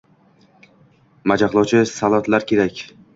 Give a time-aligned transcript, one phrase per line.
[1.31, 2.83] Majaqlovchi sallotlar kerak.